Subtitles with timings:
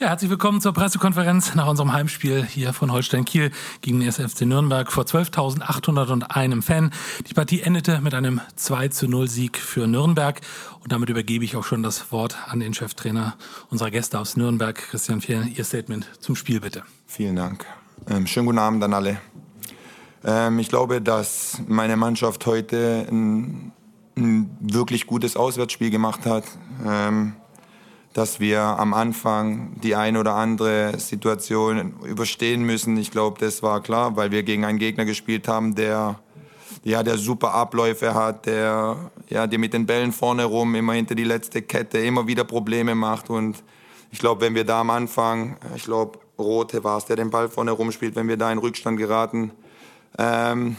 [0.00, 3.50] Ja, herzlich willkommen zur Pressekonferenz nach unserem Heimspiel hier von Holstein Kiel
[3.82, 6.90] gegen den SFC Nürnberg vor 12.801 Fan.
[7.26, 10.40] Die Partie endete mit einem 2 zu 0 Sieg für Nürnberg
[10.82, 13.36] und damit übergebe ich auch schon das Wort an den Cheftrainer
[13.68, 15.46] unserer Gäste aus Nürnberg, Christian Fehl.
[15.54, 16.82] Ihr Statement zum Spiel bitte.
[17.06, 17.66] Vielen Dank.
[18.08, 19.20] Ähm, schönen guten Abend an alle.
[20.24, 23.72] Ähm, ich glaube, dass meine Mannschaft heute ein,
[24.16, 26.44] ein wirklich gutes Auswärtsspiel gemacht hat.
[26.86, 27.34] Ähm,
[28.12, 32.96] dass wir am Anfang die ein oder andere Situation überstehen müssen.
[32.96, 36.18] Ich glaube, das war klar, weil wir gegen einen Gegner gespielt haben, der
[36.82, 38.96] ja, der super Abläufe hat, der
[39.28, 42.94] ja, der mit den Bällen vorne rum immer hinter die letzte Kette immer wieder Probleme
[42.94, 43.62] macht und
[44.12, 47.48] ich glaube, wenn wir da am Anfang, ich glaube, Rote war es, der den Ball
[47.48, 49.52] vorne rumspielt, wenn wir da in Rückstand geraten,
[50.18, 50.76] ähm,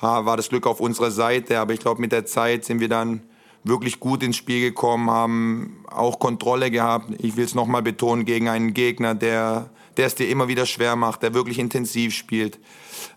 [0.00, 1.60] war das Glück auf unserer Seite.
[1.60, 3.22] Aber ich glaube, mit der Zeit sind wir dann
[3.64, 7.10] wirklich gut ins Spiel gekommen, haben auch Kontrolle gehabt.
[7.18, 10.96] Ich will es nochmal betonen, gegen einen Gegner, der, der es dir immer wieder schwer
[10.96, 12.58] macht, der wirklich intensiv spielt.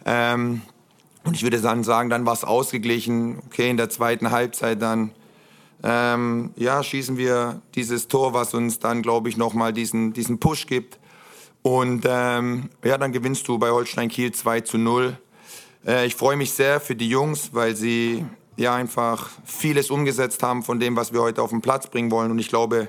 [0.06, 0.62] Ähm,
[1.24, 3.40] und ich würde dann sagen, dann war es ausgeglichen.
[3.48, 5.12] Okay, in der zweiten Halbzeit dann
[5.84, 10.68] ähm, ja, schießen wir dieses Tor, was uns dann, glaube ich, nochmal diesen, diesen Push
[10.68, 11.00] gibt.
[11.62, 15.18] Und ähm, ja, dann gewinnst du bei Holstein Kiel 2 zu 0.
[15.86, 18.26] Äh, ich freue mich sehr für die Jungs, weil sie
[18.58, 22.32] ja einfach vieles umgesetzt haben von dem, was wir heute auf den Platz bringen wollen.
[22.32, 22.88] Und ich glaube,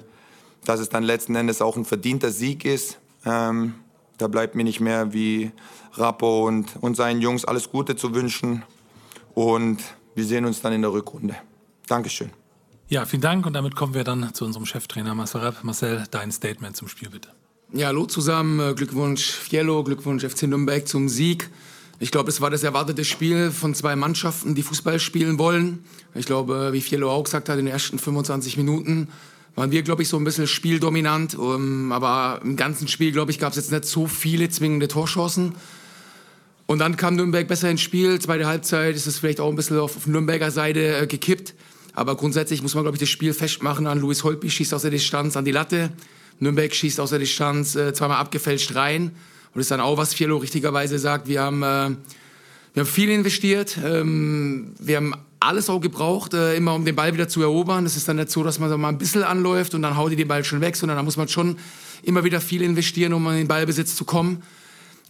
[0.64, 2.98] dass es dann letzten Endes auch ein verdienter Sieg ist.
[3.24, 3.74] Ähm,
[4.18, 5.50] da bleibt mir nicht mehr wie
[5.94, 8.62] Rappo und, und seinen Jungs alles Gute zu wünschen.
[9.34, 9.78] Und
[10.14, 11.36] wir sehen uns dann in der Rückrunde.
[11.86, 12.30] Dankeschön.
[12.88, 13.46] Ja, vielen Dank.
[13.46, 15.62] Und damit kommen wir dann zu unserem Cheftrainer Marcel Rapp.
[15.62, 17.28] Marcel, dein Statement zum Spiel bitte.
[17.72, 18.74] Ja, hallo zusammen.
[18.76, 21.50] Glückwunsch Fiello, Glückwunsch FC Nürnberg zum Sieg.
[21.98, 25.84] Ich glaube, es war das erwartete Spiel von zwei Mannschaften, die Fußball spielen wollen.
[26.14, 29.08] Ich glaube, wie Fiello auch gesagt hat, in den ersten 25 Minuten
[29.54, 31.34] waren wir, glaube ich, so ein bisschen spieldominant.
[31.34, 35.54] Um, aber im ganzen Spiel, glaube ich, gab es jetzt nicht so viele zwingende Torchancen.
[36.66, 38.18] Und dann kam Nürnberg besser ins Spiel.
[38.18, 41.54] Zweite Halbzeit ist es vielleicht auch ein bisschen auf Nürnberger Seite äh, gekippt.
[41.94, 44.90] Aber grundsätzlich muss man, glaube ich, das Spiel festmachen an Luis Holtby, schießt aus der
[44.90, 45.92] Distanz an die Latte.
[46.40, 49.12] Nürnberg schießt aus der Distanz äh, zweimal abgefälscht rein.
[49.56, 51.28] Und das ist dann auch, was Fiello richtigerweise sagt.
[51.28, 51.88] Wir haben, äh,
[52.74, 53.78] wir haben viel investiert.
[53.82, 57.86] Ähm, wir haben alles auch gebraucht, äh, immer um den Ball wieder zu erobern.
[57.86, 60.12] Es ist dann nicht so, dass man so mal ein bisschen anläuft und dann haut
[60.12, 61.56] die den Ball schon weg, sondern da muss man schon
[62.02, 64.42] immer wieder viel investieren, um in den Ballbesitz zu kommen.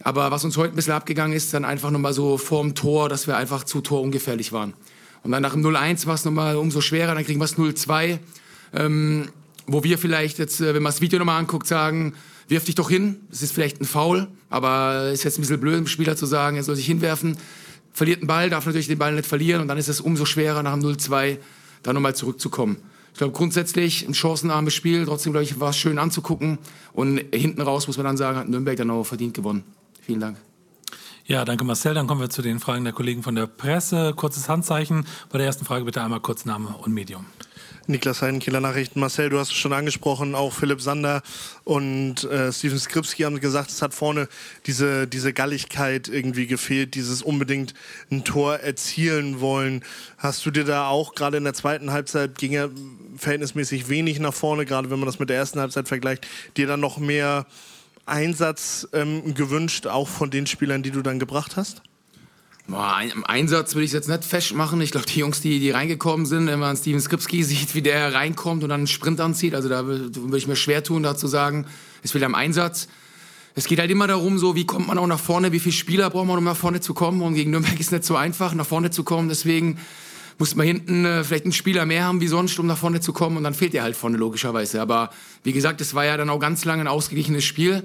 [0.01, 3.27] Aber was uns heute ein bisschen abgegangen ist, dann einfach nochmal so vorm Tor, dass
[3.27, 4.75] wir einfach zu torungefährlich waren.
[5.23, 8.19] Und dann nach dem 0-1 war es nochmal umso schwerer, dann kriegen wir es 0-2.
[8.73, 9.27] Ähm,
[9.67, 12.15] wo wir vielleicht jetzt, äh, wenn man das Video nochmal anguckt, sagen,
[12.47, 13.17] wirf dich doch hin.
[13.29, 16.57] Das ist vielleicht ein Foul, aber ist jetzt ein bisschen blöd, dem Spieler zu sagen,
[16.57, 17.37] er soll sich hinwerfen.
[17.93, 20.63] Verliert einen Ball, darf natürlich den Ball nicht verlieren und dann ist es umso schwerer,
[20.63, 21.37] nach dem 0-2
[21.83, 22.77] da nochmal zurückzukommen.
[23.17, 25.03] Ich glaube, grundsätzlich ein chancenarmes Spiel.
[25.05, 26.59] Trotzdem, glaube ich, war es schön anzugucken.
[26.93, 29.63] Und hinten raus, muss man dann sagen, hat Nürnberg dann auch verdient gewonnen.
[30.03, 30.37] Vielen Dank.
[31.25, 31.95] Ja, danke Marcel.
[31.95, 34.13] Dann kommen wir zu den Fragen der Kollegen von der Presse.
[34.15, 35.07] Kurzes Handzeichen.
[35.31, 37.25] Bei der ersten Frage bitte einmal kurz Name und Medium.
[37.87, 38.99] Niklas Heiden, Kieler Nachrichten.
[38.99, 41.21] Marcel, du hast es schon angesprochen, auch Philipp Sander
[41.63, 44.27] und äh, Steven Skripski haben gesagt, es hat vorne
[44.65, 47.73] diese, diese Galligkeit irgendwie gefehlt, dieses unbedingt
[48.11, 49.83] ein Tor erzielen wollen.
[50.17, 52.69] Hast du dir da auch gerade in der zweiten Halbzeit ging ja
[53.15, 56.79] verhältnismäßig wenig nach vorne, gerade wenn man das mit der ersten Halbzeit vergleicht, dir dann
[56.79, 57.45] noch mehr
[58.05, 61.81] Einsatz ähm, gewünscht, auch von den Spielern, die du dann gebracht hast?
[62.69, 64.81] Boah, Im Einsatz würde ich jetzt nicht festmachen.
[64.81, 68.13] Ich glaube, die Jungs, die, die reingekommen sind, wenn man Steven Skripski sieht, wie der
[68.13, 71.27] reinkommt und dann einen Sprint anzieht, also da würde ich mir schwer tun, da zu
[71.27, 71.65] sagen,
[72.03, 72.89] es will am Einsatz.
[73.55, 76.09] Es geht halt immer darum, so wie kommt man auch nach vorne, wie viele Spieler
[76.09, 77.21] braucht man, um nach vorne zu kommen.
[77.21, 79.29] Und gegen Nürnberg ist es nicht so einfach, nach vorne zu kommen.
[79.29, 79.79] Deswegen
[80.37, 83.13] muss man hinten äh, vielleicht einen Spieler mehr haben wie sonst, um nach vorne zu
[83.13, 83.37] kommen.
[83.37, 84.81] Und dann fehlt er halt vorne logischerweise.
[84.81, 85.09] Aber
[85.43, 87.83] wie gesagt, es war ja dann auch ganz lange ein ausgeglichenes Spiel,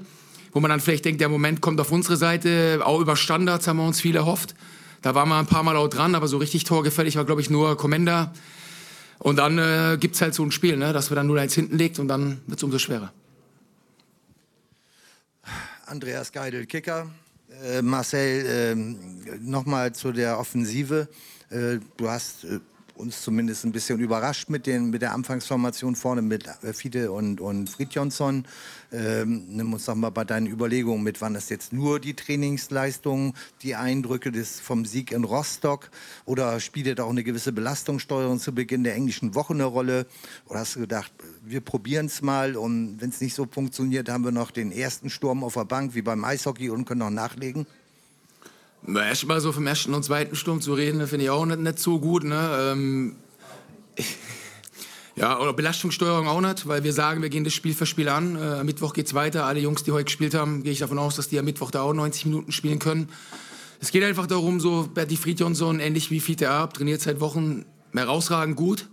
[0.52, 2.80] wo man dann vielleicht denkt, der Moment kommt auf unsere Seite.
[2.84, 4.54] Auch über Standards haben wir uns viel erhofft.
[5.00, 7.50] Da waren wir ein paar Mal auch dran, aber so richtig torgefällig war, glaube ich,
[7.50, 8.32] nur Commander.
[9.18, 11.78] Und dann äh, gibt es halt so ein Spiel, ne, dass wir dann 0-1 hinten
[11.78, 13.12] legt und dann wird es umso schwerer.
[15.87, 17.10] Andreas Geidel, Kicker.
[17.62, 21.08] Äh, Marcel, äh, nochmal zu der Offensive.
[21.50, 22.60] Äh, du hast äh,
[22.94, 27.68] uns zumindest ein bisschen überrascht mit, den, mit der Anfangsformation vorne mit Fide und, und
[27.68, 28.44] Fridjonsson.
[28.92, 33.34] Ähm, nimm uns doch mal bei deinen Überlegungen mit, waren das jetzt nur die Trainingsleistungen,
[33.62, 35.90] die Eindrücke des, vom Sieg in Rostock
[36.26, 40.06] oder spielt auch eine gewisse Belastungssteuerung zu Beginn der englischen Woche eine Rolle?
[40.46, 41.12] Oder hast du gedacht,
[41.44, 45.08] wir probieren es mal und wenn es nicht so funktioniert, haben wir noch den ersten
[45.08, 47.66] Sturm auf der Bank wie beim Eishockey und können noch nachlegen?
[48.87, 52.00] Erstmal so vom ersten und zweiten Sturm zu reden, finde ich auch nicht, nicht so
[52.00, 52.25] gut.
[52.25, 52.73] Ne?
[52.73, 53.17] Ähm,
[55.14, 58.37] Ja, oder Belastungssteuerung auch nicht, weil wir sagen, wir gehen das Spiel für Spiel an.
[58.37, 59.44] Äh, am Mittwoch geht's weiter.
[59.44, 61.82] Alle Jungs, die heute gespielt haben, gehe ich davon aus, dass die am Mittwoch da
[61.82, 63.11] auch 90 Minuten spielen können.
[63.81, 68.56] Es geht einfach darum, so Berti Fridjonsson, ähnlich wie Fiete Ab, trainiert seit Wochen herausragend
[68.56, 68.88] gut.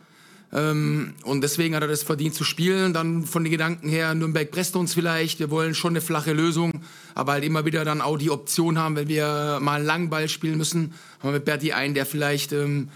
[0.51, 2.93] Ähm, und deswegen hat er das verdient zu spielen.
[2.93, 5.39] Dann von den Gedanken her, Nürnberg presst uns vielleicht.
[5.39, 6.81] Wir wollen schon eine flache Lösung,
[7.15, 10.27] aber halt immer wieder dann auch die Option haben, wenn wir mal einen langen Ball
[10.27, 12.89] spielen müssen, haben wir mit Berti einen, der vielleicht ähm,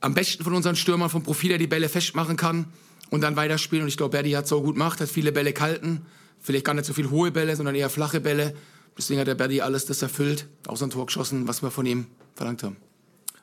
[0.00, 2.66] am besten von unseren Stürmern vom Profil her die Bälle festmachen kann
[3.10, 3.82] und dann weiterspielen.
[3.82, 6.06] Und ich glaube, Berti hat so gut gemacht, hat viele Bälle gehalten.
[6.40, 8.54] Vielleicht gar nicht so viel hohe Bälle, sondern eher flache Bälle.
[8.96, 12.06] Deswegen hat der Berti alles das erfüllt, aus ein Tor geschossen, was wir von ihm
[12.34, 12.76] verlangt haben.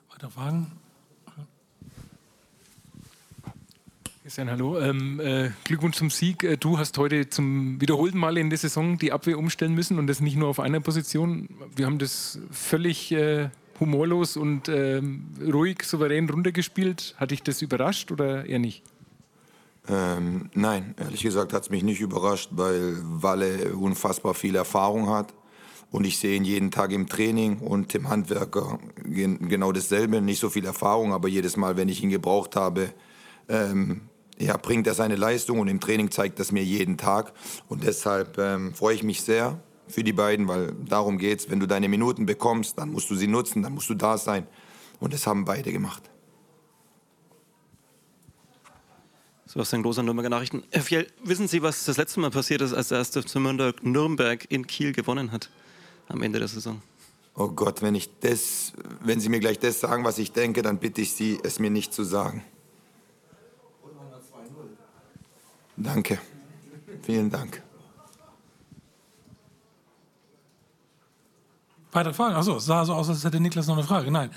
[0.09, 0.67] Weitere Fragen?
[4.29, 4.79] Christian, hallo.
[4.79, 6.43] Ähm, äh, Glückwunsch zum Sieg.
[6.43, 10.05] Äh, du hast heute zum wiederholten Mal in der Saison die Abwehr umstellen müssen und
[10.05, 11.49] das nicht nur auf einer Position.
[11.75, 13.49] Wir haben das völlig äh,
[13.79, 17.15] humorlos und ähm, ruhig, souverän runtergespielt.
[17.17, 18.83] Hat dich das überrascht oder eher nicht?
[19.87, 25.33] Ähm, nein, ehrlich gesagt hat es mich nicht überrascht, weil Walle unfassbar viel Erfahrung hat.
[25.89, 30.21] Und ich sehe ihn jeden Tag im Training und im Handwerker genau dasselbe.
[30.21, 32.93] Nicht so viel Erfahrung, aber jedes Mal, wenn ich ihn gebraucht habe,
[33.47, 34.01] ähm,
[34.39, 37.33] ja, bringt er seine Leistung und im Training zeigt das mir jeden Tag.
[37.67, 41.49] Und deshalb ähm, freue ich mich sehr für die beiden, weil darum geht es.
[41.49, 44.47] Wenn du deine Minuten bekommst, dann musst du sie nutzen, dann musst du da sein.
[44.99, 46.03] Und das haben beide gemacht.
[49.45, 50.63] Sebastian Groß an Nürnberger Nachrichten.
[50.69, 53.23] Herr Fjell, wissen Sie, was das letzte Mal passiert ist, als der erste
[53.81, 55.49] Nürnberg in Kiel gewonnen hat
[56.07, 56.81] am Ende der Saison?
[57.35, 60.77] Oh Gott, wenn ich das, wenn Sie mir gleich das sagen, was ich denke, dann
[60.77, 62.43] bitte ich Sie, es mir nicht zu sagen.
[65.79, 66.19] Danke.
[67.03, 67.63] Vielen Dank.
[71.91, 72.35] Weitere Fragen?
[72.35, 74.11] Achso, es sah so aus, als hätte Niklas noch eine Frage.
[74.11, 74.29] Nein.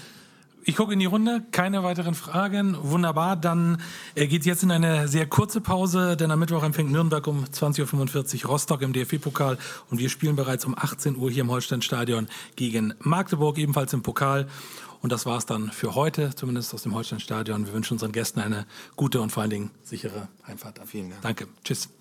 [0.65, 2.77] Ich gucke in die Runde, keine weiteren Fragen.
[2.83, 3.83] Wunderbar, dann
[4.15, 7.45] äh, geht es jetzt in eine sehr kurze Pause, denn am Mittwoch empfängt Nürnberg um
[7.45, 9.59] 20.45 Uhr Rostock im DFB-Pokal
[9.91, 14.47] und wir spielen bereits um 18 Uhr hier im Holsteinstadion gegen Magdeburg, ebenfalls im Pokal.
[15.01, 17.67] Und das war es dann für heute, zumindest aus dem Holsteinstadion.
[17.67, 20.79] Wir wünschen unseren Gästen eine gute und vor allen Dingen sichere Heimfahrt.
[20.87, 21.23] Vielen Dank.
[21.23, 21.49] Danke.
[21.65, 21.93] Tschüss.